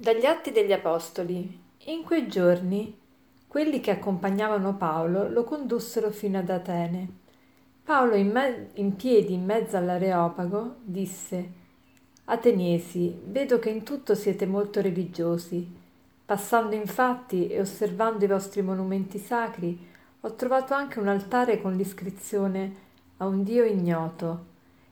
Dagli 0.00 0.26
Atti 0.26 0.52
degli 0.52 0.72
Apostoli. 0.72 1.60
In 1.86 2.04
quei 2.04 2.28
giorni 2.28 2.96
quelli 3.48 3.80
che 3.80 3.90
accompagnavano 3.90 4.76
Paolo 4.76 5.28
lo 5.28 5.42
condussero 5.42 6.12
fino 6.12 6.38
ad 6.38 6.48
Atene. 6.48 7.08
Paolo, 7.82 8.14
in, 8.14 8.30
me- 8.30 8.68
in 8.74 8.94
piedi 8.94 9.32
in 9.32 9.44
mezzo 9.44 9.76
all'Areopago, 9.76 10.76
disse: 10.84 11.50
Ateniesi, 12.26 13.18
vedo 13.24 13.58
che 13.58 13.70
in 13.70 13.82
tutto 13.82 14.14
siete 14.14 14.46
molto 14.46 14.80
religiosi. 14.80 15.68
Passando 16.24 16.76
infatti 16.76 17.48
e 17.48 17.58
osservando 17.58 18.24
i 18.24 18.28
vostri 18.28 18.62
monumenti 18.62 19.18
sacri, 19.18 19.84
ho 20.20 20.34
trovato 20.36 20.74
anche 20.74 21.00
un 21.00 21.08
altare 21.08 21.60
con 21.60 21.74
l'iscrizione 21.74 22.72
a 23.16 23.26
un 23.26 23.42
Dio 23.42 23.64
ignoto. 23.64 24.44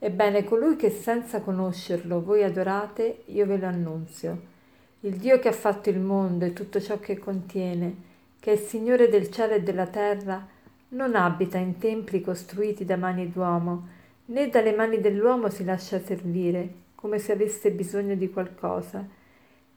Ebbene, 0.00 0.42
colui 0.42 0.74
che 0.74 0.90
senza 0.90 1.40
conoscerlo 1.40 2.20
voi 2.20 2.42
adorate, 2.42 3.22
io 3.26 3.46
ve 3.46 3.58
lo 3.58 3.66
annunzio 3.68 4.56
il 5.02 5.14
Dio 5.14 5.38
che 5.38 5.46
ha 5.46 5.52
fatto 5.52 5.90
il 5.90 6.00
mondo 6.00 6.44
e 6.44 6.52
tutto 6.52 6.80
ciò 6.80 6.98
che 6.98 7.18
contiene, 7.18 7.94
che 8.40 8.50
è 8.50 8.54
il 8.54 8.60
Signore 8.60 9.08
del 9.08 9.30
cielo 9.30 9.54
e 9.54 9.62
della 9.62 9.86
terra, 9.86 10.44
non 10.88 11.14
abita 11.14 11.56
in 11.56 11.78
templi 11.78 12.20
costruiti 12.20 12.84
da 12.84 12.96
mani 12.96 13.30
d'uomo, 13.30 13.86
né 14.26 14.48
dalle 14.48 14.74
mani 14.74 15.00
dell'uomo 15.00 15.50
si 15.50 15.64
lascia 15.64 16.00
servire, 16.00 16.68
come 16.96 17.20
se 17.20 17.30
avesse 17.30 17.70
bisogno 17.70 18.16
di 18.16 18.28
qualcosa. 18.28 19.06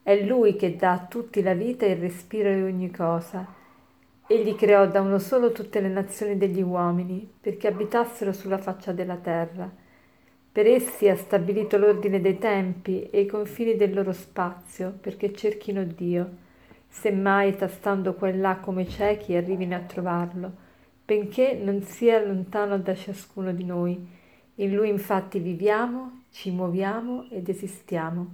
È 0.01 0.23
Lui 0.23 0.55
che 0.55 0.75
dà 0.75 0.93
a 0.93 1.05
tutti 1.05 1.43
la 1.43 1.53
vita 1.53 1.85
e 1.85 1.91
il 1.91 1.97
respiro 1.97 2.51
di 2.51 2.63
ogni 2.63 2.89
cosa. 2.89 3.45
Egli 4.25 4.55
creò 4.55 4.87
da 4.87 5.01
uno 5.01 5.19
solo 5.19 5.51
tutte 5.51 5.81
le 5.81 5.89
nazioni 5.89 6.35
degli 6.35 6.63
uomini, 6.63 7.31
perché 7.39 7.67
abitassero 7.67 8.33
sulla 8.33 8.57
faccia 8.57 8.91
della 8.91 9.17
terra 9.17 9.80
per 10.51 10.67
essi 10.67 11.07
ha 11.07 11.15
stabilito 11.15 11.77
l'ordine 11.77 12.19
dei 12.19 12.37
tempi 12.37 13.03
e 13.09 13.21
i 13.21 13.25
confini 13.25 13.77
del 13.77 13.93
loro 13.93 14.11
spazio 14.11 14.93
perché 14.99 15.33
cerchino 15.33 15.85
Dio, 15.85 16.29
semmai 16.89 17.55
tastando 17.55 18.15
qua 18.15 18.27
e 18.27 18.35
là 18.35 18.57
come 18.57 18.85
ciechi 18.85 19.33
arrivino 19.33 19.77
a 19.77 19.79
trovarlo, 19.79 20.51
benché 21.05 21.53
non 21.53 21.81
sia 21.83 22.21
lontano 22.21 22.77
da 22.79 22.93
ciascuno 22.93 23.53
di 23.53 23.63
noi. 23.63 24.19
In 24.55 24.75
lui 24.75 24.89
infatti 24.89 25.39
viviamo, 25.39 26.23
ci 26.31 26.51
muoviamo 26.51 27.29
ed 27.29 27.47
esistiamo. 27.47 28.27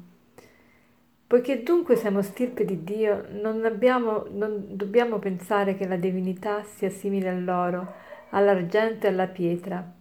Poiché 1.27 1.61
dunque 1.61 1.95
siamo 1.97 2.23
stirpe 2.23 2.65
di 2.65 2.83
Dio, 2.83 3.25
non, 3.29 3.63
abbiamo, 3.63 4.25
non 4.31 4.65
dobbiamo 4.69 5.19
pensare 5.19 5.75
che 5.75 5.87
la 5.87 5.97
divinità 5.97 6.63
sia 6.63 6.89
simile 6.89 7.29
all'oro, 7.29 7.93
all'argento 8.31 9.05
e 9.05 9.09
alla 9.09 9.27
pietra 9.27 9.96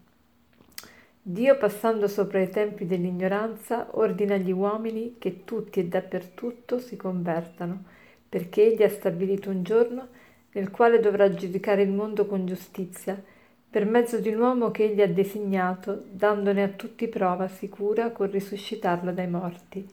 Dio, 1.28 1.56
passando 1.56 2.06
sopra 2.06 2.40
i 2.40 2.48
tempi 2.50 2.86
dell'ignoranza, 2.86 3.88
ordina 3.98 4.34
agli 4.34 4.52
uomini 4.52 5.16
che 5.18 5.42
tutti 5.42 5.80
e 5.80 5.86
dappertutto 5.86 6.78
si 6.78 6.94
convertano, 6.94 7.82
perché 8.28 8.66
Egli 8.66 8.84
ha 8.84 8.88
stabilito 8.88 9.50
un 9.50 9.64
giorno 9.64 10.06
nel 10.52 10.70
quale 10.70 11.00
dovrà 11.00 11.34
giudicare 11.34 11.82
il 11.82 11.90
mondo 11.90 12.26
con 12.26 12.46
giustizia, 12.46 13.20
per 13.68 13.86
mezzo 13.86 14.20
di 14.20 14.28
un 14.28 14.38
uomo 14.38 14.70
che 14.70 14.84
Egli 14.84 15.02
ha 15.02 15.08
designato, 15.08 16.04
dandone 16.12 16.62
a 16.62 16.68
tutti 16.68 17.08
prova 17.08 17.48
sicura 17.48 18.12
col 18.12 18.28
risuscitarlo 18.28 19.10
dai 19.10 19.28
morti. 19.28 19.84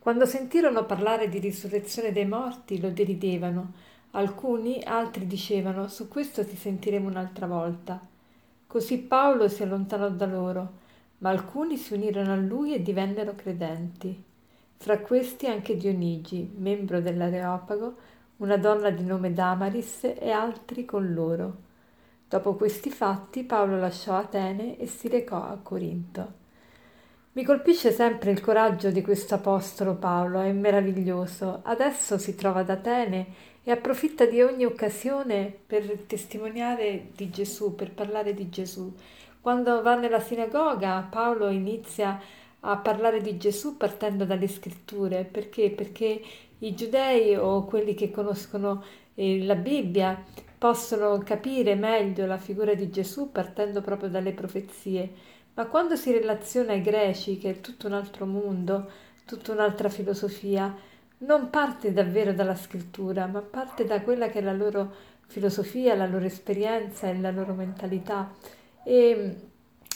Quando 0.00 0.24
sentirono 0.24 0.86
parlare 0.86 1.28
di 1.28 1.40
risurrezione 1.40 2.10
dei 2.10 2.26
morti, 2.26 2.80
lo 2.80 2.88
deridevano. 2.88 3.72
Alcuni, 4.12 4.82
altri 4.82 5.26
dicevano, 5.26 5.88
su 5.88 6.08
questo 6.08 6.42
ti 6.42 6.56
sentiremo 6.56 7.06
un'altra 7.06 7.46
volta. 7.46 8.12
Così 8.74 8.98
Paolo 8.98 9.46
si 9.46 9.62
allontanò 9.62 10.08
da 10.08 10.26
loro, 10.26 10.72
ma 11.18 11.30
alcuni 11.30 11.76
si 11.76 11.94
unirono 11.94 12.32
a 12.32 12.36
lui 12.36 12.74
e 12.74 12.82
divennero 12.82 13.36
credenti. 13.36 14.20
Fra 14.76 14.98
questi 14.98 15.46
anche 15.46 15.76
Dionigi, 15.76 16.52
membro 16.56 17.00
dell'Areopago, 17.00 17.94
una 18.38 18.56
donna 18.56 18.90
di 18.90 19.04
nome 19.04 19.32
Damaris 19.32 20.14
e 20.18 20.28
altri 20.32 20.84
con 20.84 21.14
loro. 21.14 21.56
Dopo 22.28 22.56
questi 22.56 22.90
fatti 22.90 23.44
Paolo 23.44 23.78
lasciò 23.78 24.16
Atene 24.16 24.76
e 24.76 24.88
si 24.88 25.06
recò 25.06 25.40
a 25.40 25.56
Corinto. 25.62 26.43
Mi 27.36 27.42
colpisce 27.42 27.90
sempre 27.90 28.30
il 28.30 28.40
coraggio 28.40 28.92
di 28.92 29.02
questo 29.02 29.34
apostolo 29.34 29.96
Paolo, 29.96 30.38
è 30.38 30.52
meraviglioso. 30.52 31.62
Adesso 31.64 32.16
si 32.16 32.36
trova 32.36 32.60
ad 32.60 32.70
Atene 32.70 33.26
e 33.64 33.72
approfitta 33.72 34.24
di 34.24 34.40
ogni 34.40 34.64
occasione 34.64 35.52
per 35.66 36.04
testimoniare 36.06 37.08
di 37.16 37.30
Gesù, 37.30 37.74
per 37.74 37.90
parlare 37.90 38.34
di 38.34 38.50
Gesù. 38.50 38.94
Quando 39.40 39.82
va 39.82 39.96
nella 39.96 40.20
sinagoga, 40.20 41.08
Paolo 41.10 41.48
inizia 41.48 42.20
a 42.60 42.76
parlare 42.76 43.20
di 43.20 43.36
Gesù 43.36 43.76
partendo 43.76 44.24
dalle 44.24 44.46
scritture. 44.46 45.24
Perché? 45.24 45.72
Perché 45.72 46.22
i 46.58 46.72
giudei 46.76 47.34
o 47.34 47.64
quelli 47.64 47.94
che 47.94 48.12
conoscono 48.12 48.84
eh, 49.16 49.42
la 49.42 49.56
Bibbia 49.56 50.22
possono 50.56 51.18
capire 51.18 51.74
meglio 51.74 52.26
la 52.26 52.38
figura 52.38 52.74
di 52.74 52.90
Gesù 52.90 53.32
partendo 53.32 53.80
proprio 53.80 54.08
dalle 54.08 54.30
profezie. 54.30 55.32
Ma 55.54 55.66
quando 55.66 55.94
si 55.96 56.12
relaziona 56.12 56.72
ai 56.72 56.82
greci, 56.82 57.38
che 57.38 57.50
è 57.50 57.60
tutto 57.60 57.86
un 57.86 57.92
altro 57.92 58.26
mondo, 58.26 58.90
tutta 59.24 59.52
un'altra 59.52 59.88
filosofia, 59.88 60.74
non 61.18 61.48
parte 61.48 61.92
davvero 61.92 62.32
dalla 62.32 62.56
scrittura, 62.56 63.26
ma 63.26 63.40
parte 63.40 63.84
da 63.84 64.00
quella 64.02 64.28
che 64.28 64.40
è 64.40 64.42
la 64.42 64.52
loro 64.52 64.92
filosofia, 65.26 65.94
la 65.94 66.06
loro 66.06 66.24
esperienza 66.24 67.08
e 67.08 67.18
la 67.18 67.30
loro 67.30 67.54
mentalità. 67.54 68.32
E, 68.82 69.36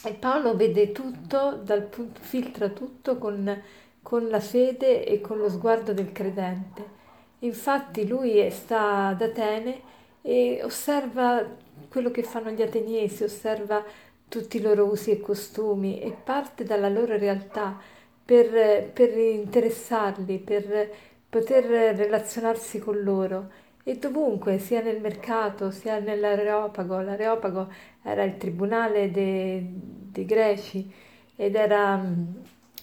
e 0.04 0.12
Paolo 0.14 0.56
vede 0.56 0.92
tutto, 0.92 1.60
dal, 1.62 1.88
filtra 2.20 2.68
tutto 2.68 3.18
con, 3.18 3.62
con 4.00 4.28
la 4.28 4.40
fede 4.40 5.04
e 5.04 5.20
con 5.20 5.38
lo 5.38 5.50
sguardo 5.50 5.92
del 5.92 6.12
credente. 6.12 6.96
Infatti 7.40 8.06
lui 8.06 8.48
sta 8.50 9.08
ad 9.08 9.22
Atene 9.22 9.80
e 10.22 10.60
osserva 10.62 11.44
quello 11.88 12.10
che 12.10 12.22
fanno 12.22 12.50
gli 12.50 12.62
ateniesi, 12.62 13.22
osserva 13.22 13.84
tutti 14.28 14.58
i 14.58 14.60
loro 14.60 14.84
usi 14.84 15.10
e 15.10 15.20
costumi 15.20 16.00
e 16.00 16.10
parte 16.12 16.64
dalla 16.64 16.88
loro 16.88 17.16
realtà 17.16 17.78
per, 18.24 18.90
per 18.92 19.16
interessarli, 19.16 20.38
per 20.38 20.90
poter 21.28 21.64
relazionarsi 21.96 22.78
con 22.78 23.02
loro 23.02 23.50
e 23.88 23.96
dovunque, 23.96 24.58
sia 24.58 24.82
nel 24.82 25.00
mercato, 25.00 25.70
sia 25.70 25.98
nell'Areopago. 25.98 27.00
L'Areopago 27.00 27.72
era 28.02 28.22
il 28.22 28.36
tribunale 28.36 29.10
dei, 29.10 29.66
dei 29.66 30.26
greci 30.26 30.92
ed 31.34 31.54
era 31.54 31.96
mm, 31.96 32.24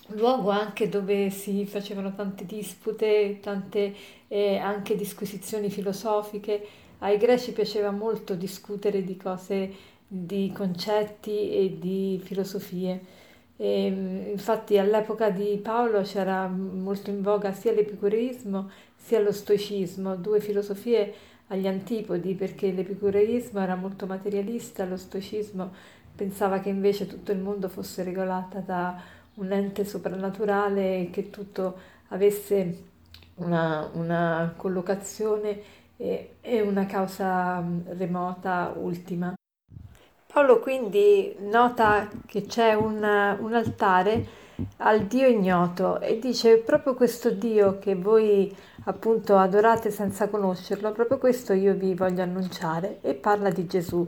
luogo 0.07 0.50
anche 0.50 0.89
dove 0.89 1.29
si 1.29 1.66
facevano 1.67 2.16
tante 2.16 2.47
dispute, 2.47 3.38
tante 3.39 3.94
eh, 4.28 4.57
anche 4.57 4.95
disquisizioni 4.95 5.69
filosofiche. 5.69 6.66
Ai 7.00 7.17
greci 7.17 7.51
piaceva 7.51 7.91
molto 7.91 8.34
discutere 8.34 9.03
di 9.03 9.16
cose, 9.16 9.72
di 10.23 10.51
concetti 10.53 11.51
e 11.51 11.77
di 11.79 12.21
filosofie. 12.23 13.23
E, 13.57 13.85
infatti 14.31 14.77
all'epoca 14.77 15.29
di 15.29 15.59
Paolo 15.61 16.01
c'era 16.01 16.47
molto 16.47 17.09
in 17.09 17.21
voga 17.21 17.53
sia 17.53 17.71
l'epicureismo 17.71 18.69
sia 18.95 19.19
lo 19.19 19.31
stoicismo, 19.31 20.15
due 20.15 20.39
filosofie 20.39 21.13
agli 21.47 21.67
antipodi, 21.67 22.33
perché 22.33 22.71
l'epicureismo 22.71 23.59
era 23.59 23.75
molto 23.75 24.07
materialista, 24.07 24.83
lo 24.85 24.97
stoicismo 24.97 25.71
pensava 26.15 26.59
che 26.59 26.69
invece 26.69 27.07
tutto 27.07 27.31
il 27.31 27.39
mondo 27.39 27.67
fosse 27.67 28.03
regolato 28.03 28.63
da 28.65 28.99
un 29.35 29.51
ente 29.51 29.83
soprannaturale 29.83 31.01
e 31.01 31.09
che 31.11 31.29
tutto 31.29 31.77
avesse 32.09 32.83
una, 33.35 33.90
una 33.93 34.53
collocazione 34.55 35.61
e, 35.97 36.35
e 36.40 36.61
una 36.61 36.85
causa 36.85 37.63
remota 37.97 38.73
ultima. 38.78 39.34
Paolo 40.35 40.59
quindi 40.59 41.34
nota 41.49 42.09
che 42.26 42.41
c'è 42.41 42.73
un, 42.73 42.97
un 43.40 43.53
altare 43.53 44.26
al 44.79 45.03
Dio 45.03 45.29
ignoto 45.29 46.02
e 46.02 46.20
dice 46.20 46.58
proprio 46.58 46.93
questo 46.93 47.29
Dio 47.29 47.79
che 47.79 47.96
voi 47.96 48.53
appunto 48.84 49.37
adorate 49.37 49.91
senza 49.91 50.28
conoscerlo, 50.28 50.91
proprio 50.91 51.20
questo 51.20 51.53
io 51.53 51.73
vi 51.73 51.96
voglio 51.96 52.22
annunciare 52.22 52.97
e 52.99 53.14
parla 53.14 53.49
di 53.49 53.66
Gesù. 53.66 54.05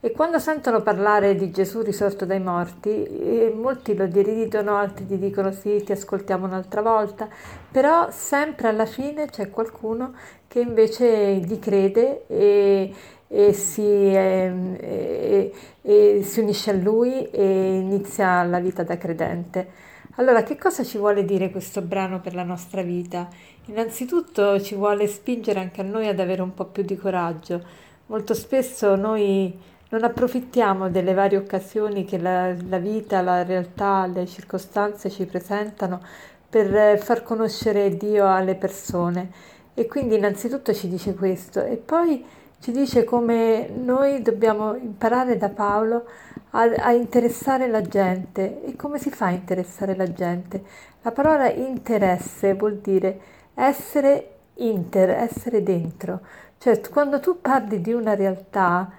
E 0.00 0.10
quando 0.10 0.38
sentono 0.38 0.82
parlare 0.82 1.34
di 1.34 1.50
Gesù 1.50 1.80
risorto 1.80 2.26
dai 2.26 2.40
morti, 2.40 3.50
molti 3.54 3.94
lo 3.94 4.06
deridono, 4.06 4.76
altri 4.76 5.06
gli 5.06 5.16
dicono 5.16 5.50
sì, 5.50 5.82
ti 5.82 5.92
ascoltiamo 5.92 6.44
un'altra 6.44 6.82
volta, 6.82 7.26
però 7.70 8.10
sempre 8.10 8.68
alla 8.68 8.86
fine 8.86 9.28
c'è 9.30 9.48
qualcuno 9.48 10.12
che 10.46 10.60
invece 10.60 11.36
gli 11.36 11.58
crede 11.58 12.26
e, 12.26 12.94
e 13.32 13.52
si, 13.52 13.82
eh, 13.82 14.52
e, 14.80 15.52
e 15.82 16.22
si 16.24 16.40
unisce 16.40 16.70
a 16.70 16.74
lui 16.74 17.30
e 17.30 17.76
inizia 17.76 18.42
la 18.42 18.58
vita 18.58 18.82
da 18.82 18.98
credente. 18.98 19.68
Allora, 20.16 20.42
che 20.42 20.58
cosa 20.58 20.82
ci 20.82 20.98
vuole 20.98 21.24
dire 21.24 21.52
questo 21.52 21.80
brano 21.80 22.20
per 22.20 22.34
la 22.34 22.42
nostra 22.42 22.82
vita? 22.82 23.28
Innanzitutto 23.66 24.60
ci 24.60 24.74
vuole 24.74 25.06
spingere 25.06 25.60
anche 25.60 25.80
a 25.80 25.84
noi 25.84 26.08
ad 26.08 26.18
avere 26.18 26.42
un 26.42 26.52
po' 26.54 26.64
più 26.64 26.82
di 26.82 26.96
coraggio. 26.96 27.62
Molto 28.06 28.34
spesso 28.34 28.96
noi 28.96 29.56
non 29.90 30.02
approfittiamo 30.02 30.90
delle 30.90 31.14
varie 31.14 31.38
occasioni 31.38 32.04
che 32.04 32.18
la, 32.18 32.52
la 32.68 32.78
vita, 32.78 33.20
la 33.22 33.44
realtà, 33.44 34.06
le 34.06 34.26
circostanze 34.26 35.08
ci 35.08 35.24
presentano 35.26 36.00
per 36.48 36.98
far 36.98 37.22
conoscere 37.22 37.96
Dio 37.96 38.28
alle 38.28 38.56
persone. 38.56 39.30
E 39.74 39.86
quindi 39.86 40.16
innanzitutto 40.16 40.74
ci 40.74 40.88
dice 40.88 41.14
questo 41.14 41.64
e 41.64 41.76
poi 41.76 42.24
ci 42.60 42.72
dice 42.72 43.04
come 43.04 43.70
noi 43.74 44.20
dobbiamo 44.20 44.74
imparare 44.74 45.38
da 45.38 45.48
Paolo 45.48 46.04
a, 46.50 46.62
a, 46.62 46.92
interessare 46.92 47.66
la 47.68 47.80
gente. 47.80 48.64
E 48.64 48.76
come 48.76 48.98
si 48.98 49.10
fa 49.10 49.26
a 49.26 49.30
interessare 49.30 49.96
la 49.96 50.12
gente? 50.12 50.62
La 51.00 51.10
parola 51.10 51.50
interesse 51.50 52.54
vuol 52.54 52.76
dire 52.76 53.20
essere 53.54 54.34
inter, 54.56 55.08
essere 55.08 55.62
dentro. 55.62 56.20
Cioè 56.58 56.80
quando 56.90 57.18
tu 57.18 57.40
parli 57.40 57.80
di 57.80 57.92
una 57.92 58.14
realtà 58.14 58.92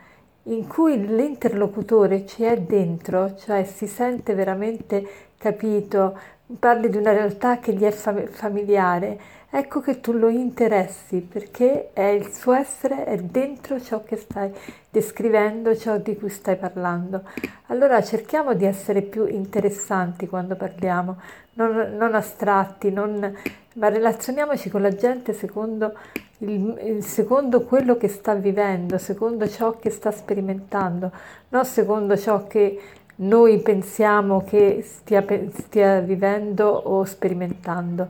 in 0.46 0.68
cui 0.68 1.06
l'interlocutore 1.06 2.26
ci 2.26 2.44
è 2.44 2.60
dentro, 2.60 3.36
cioè 3.36 3.64
si 3.64 3.86
sente 3.86 4.34
veramente 4.34 5.08
capito, 5.38 6.18
parli 6.60 6.90
di 6.90 6.98
una 6.98 7.12
realtà 7.12 7.60
che 7.60 7.74
gli 7.74 7.84
è 7.84 7.92
familiare, 7.92 9.20
ecco 9.50 9.82
che 9.82 10.00
tu 10.00 10.14
lo 10.14 10.30
interessi 10.30 11.20
perché 11.20 11.92
è 11.94 12.06
il 12.06 12.32
suo 12.32 12.54
essere, 12.54 13.06
è 13.06 13.18
dentro 13.18 13.82
ciò 13.82 14.04
che 14.04 14.16
stai 14.16 14.52
descrivendo, 14.90 15.76
ciò 15.76 15.98
di 15.98 16.16
cui 16.18 16.30
stai 16.30 16.58
parlando. 16.58 17.24
Allora 17.68 18.02
cerchiamo 18.02 18.54
di 18.54 18.66
essere 18.66 19.02
più 19.02 19.26
interessanti 19.26 20.28
quando 20.28 20.56
parliamo, 20.56 21.18
non, 21.54 21.96
non 21.98 22.16
astratti, 22.16 22.92
non, 22.92 23.36
ma 23.76 23.90
relazioniamoci 23.90 24.70
con 24.70 24.82
la 24.82 24.94
gente 24.94 25.34
secondo, 25.34 25.94
il, 26.40 27.04
secondo 27.04 27.64
quello 27.64 27.98
che 27.98 28.08
sta 28.08 28.34
vivendo, 28.34 28.98
secondo 28.98 29.48
ciò 29.48 29.78
che 29.78 29.90
sta 29.90 30.12
sperimentando, 30.12 31.12
non 31.50 31.66
secondo 31.66 32.18
ciò 32.18 32.48
che 32.48 32.80
noi 33.22 33.60
pensiamo 33.60 34.44
che 34.44 34.84
stia, 34.84 35.26
stia 35.54 36.00
vivendo 36.00 36.68
o 36.68 37.04
sperimentando. 37.04 38.08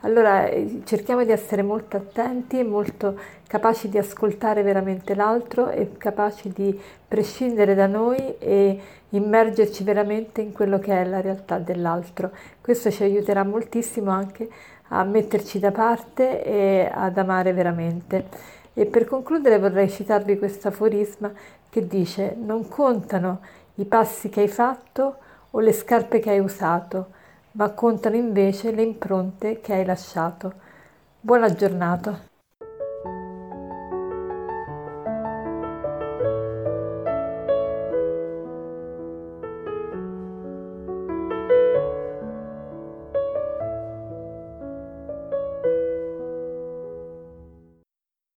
Allora 0.00 0.46
eh, 0.46 0.82
cerchiamo 0.84 1.24
di 1.24 1.32
essere 1.32 1.62
molto 1.62 1.96
attenti 1.96 2.62
molto 2.62 3.18
capaci 3.46 3.88
di 3.88 3.98
ascoltare 3.98 4.62
veramente 4.62 5.14
l'altro 5.14 5.70
e 5.70 5.96
capaci 5.96 6.50
di 6.52 6.78
prescindere 7.06 7.74
da 7.74 7.86
noi 7.86 8.36
e 8.38 8.80
immergerci 9.10 9.84
veramente 9.84 10.40
in 10.40 10.52
quello 10.52 10.78
che 10.78 10.92
è 10.92 11.04
la 11.04 11.20
realtà 11.20 11.58
dell'altro. 11.58 12.30
Questo 12.60 12.90
ci 12.90 13.02
aiuterà 13.02 13.44
moltissimo 13.44 14.10
anche 14.10 14.48
a 14.88 15.04
metterci 15.04 15.58
da 15.58 15.72
parte 15.72 16.42
e 16.42 16.90
ad 16.92 17.16
amare 17.16 17.52
veramente. 17.52 18.26
E 18.74 18.86
per 18.86 19.04
concludere 19.04 19.58
vorrei 19.58 19.88
citarvi 19.88 20.38
questo 20.38 20.68
aforisma 20.68 21.32
che 21.70 21.86
dice 21.86 22.36
non 22.38 22.68
contano 22.68 23.40
i 23.76 23.84
passi 23.84 24.28
che 24.28 24.42
hai 24.42 24.48
fatto 24.48 25.16
o 25.50 25.60
le 25.60 25.72
scarpe 25.72 26.20
che 26.20 26.30
hai 26.30 26.38
usato, 26.38 27.10
ma 27.52 27.70
contano 27.70 28.16
invece 28.16 28.70
le 28.72 28.82
impronte 28.82 29.60
che 29.60 29.72
hai 29.72 29.84
lasciato. 29.84 30.52
Buona 31.20 31.52
giornata. 31.54 32.33